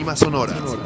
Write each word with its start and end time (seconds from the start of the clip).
Lima 0.00 0.16
Sonora. 0.16 0.54
Yo, 0.54 0.78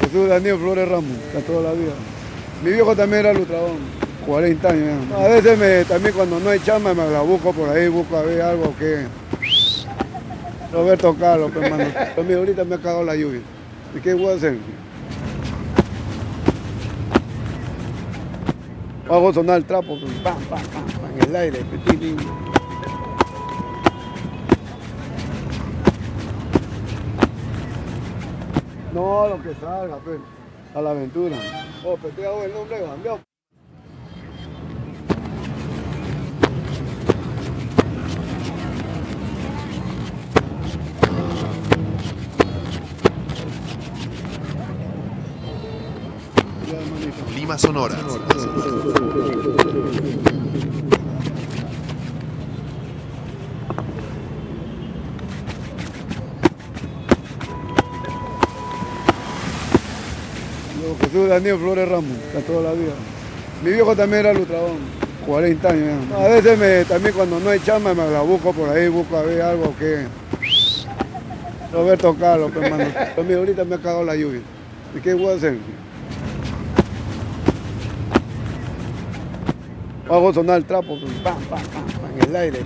Jesús 0.00 0.28
Daniel 0.28 0.58
Flores 0.58 0.88
Ramos, 0.88 1.04
toda 1.46 1.62
la 1.62 1.72
vida. 1.74 1.92
Mi 2.64 2.72
viejo 2.72 2.96
también 2.96 3.20
era 3.20 3.32
lutrador, 3.32 3.70
40 4.26 4.68
años. 4.68 5.12
A 5.16 5.28
veces 5.28 5.56
me, 5.56 5.84
también 5.84 6.12
cuando 6.12 6.40
no 6.40 6.50
hay 6.50 6.58
chamba 6.58 6.92
me 6.92 7.08
la 7.08 7.20
busco 7.20 7.52
por 7.52 7.68
ahí, 7.68 7.86
busco 7.86 8.16
a 8.16 8.22
ver 8.22 8.42
algo 8.42 8.74
que... 8.76 9.06
Roberto 10.72 11.14
Carlos, 11.14 11.52
pues, 11.54 11.66
hermano. 11.66 11.84
Pero 11.94 12.24
mira, 12.26 12.38
ahorita 12.40 12.64
me 12.64 12.74
ha 12.74 12.78
cagado 12.78 13.04
la 13.04 13.14
lluvia. 13.14 13.42
¿Y 13.96 14.00
qué 14.00 14.14
voy 14.14 14.32
a 14.32 14.34
hacer? 14.34 14.56
Hago 19.12 19.30
sonar 19.30 19.58
el 19.58 19.66
trapo, 19.66 19.98
pam, 20.24 20.42
pam, 20.44 20.62
pam, 20.68 21.10
en 21.14 21.28
el 21.28 21.36
aire. 21.36 21.62
No, 28.94 29.28
lo 29.28 29.42
que 29.42 29.54
salga, 29.60 29.98
pues, 29.98 30.18
a 30.74 30.80
la 30.80 30.90
aventura. 30.92 31.36
Oh, 31.84 31.98
pero 32.00 32.14
te 32.14 32.24
hago 32.24 32.42
el 32.44 32.54
nombre 32.54 32.80
cambiado. 32.80 33.31
Lima 47.34 47.58
Sonora. 47.58 47.96
Jesús 61.00 61.28
Daniel 61.28 61.58
Flores 61.58 61.88
Ramos, 61.88 62.16
toda 62.46 62.62
la 62.62 62.72
vida. 62.72 62.92
Mi 63.62 63.70
viejo 63.70 63.94
también 63.94 64.26
era 64.26 64.34
lutrador, 64.34 64.70
40 65.26 65.68
años. 65.68 66.12
A 66.16 66.28
veces 66.28 66.58
me, 66.58 66.84
también 66.84 67.14
cuando 67.14 67.38
no 67.38 67.50
hay 67.50 67.60
chamba 67.60 67.94
me 67.94 68.10
la 68.10 68.22
busco 68.22 68.52
por 68.52 68.68
ahí, 68.70 68.88
busco 68.88 69.16
a 69.16 69.22
ver 69.22 69.42
algo 69.42 69.74
que... 69.78 70.06
Roberto 71.72 72.14
Carlos, 72.14 72.52
hermano. 72.54 72.84
Pero 73.16 73.38
ahorita 73.38 73.64
me 73.64 73.76
ha 73.76 73.78
cagado 73.78 74.04
la 74.04 74.14
lluvia. 74.14 74.40
¿Y 74.94 75.00
qué 75.00 75.14
voy 75.14 75.32
a 75.32 75.36
hacer? 75.36 75.56
Hago 80.08 80.32
sonar 80.32 80.58
el 80.58 80.64
trapo, 80.64 80.98
pam, 81.22 81.40
pam, 81.44 81.62
pam, 81.62 82.10
en 82.14 82.28
el 82.28 82.36
aire. 82.36 82.64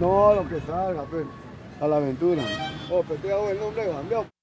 No, 0.00 0.34
lo 0.34 0.48
que 0.48 0.60
salga, 0.60 1.02
pues, 1.04 1.26
a 1.80 1.88
la 1.88 1.96
aventura. 1.96 2.42
Oh, 2.90 3.04
pero 3.06 3.20
te 3.20 3.32
hago 3.32 3.50
el 3.50 3.58
nombre 3.60 3.86
cambiado. 3.86 4.37